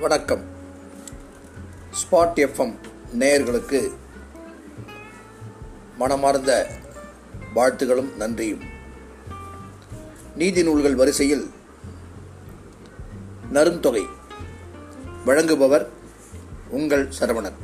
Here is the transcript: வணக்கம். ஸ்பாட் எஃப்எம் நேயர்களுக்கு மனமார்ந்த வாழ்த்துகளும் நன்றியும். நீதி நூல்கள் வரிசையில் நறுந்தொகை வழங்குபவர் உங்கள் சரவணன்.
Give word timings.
வணக்கம். 0.00 0.42
ஸ்பாட் 1.90 2.36
எஃப்எம் 2.36 2.74
நேயர்களுக்கு 3.18 3.92
மனமார்ந்த 5.98 6.70
வாழ்த்துகளும் 7.54 8.16
நன்றியும். 8.16 8.60
நீதி 10.36 10.62
நூல்கள் 10.62 10.94
வரிசையில் 10.94 11.50
நறுந்தொகை 13.52 14.06
வழங்குபவர் 15.26 15.86
உங்கள் 16.68 17.08
சரவணன். 17.20 17.58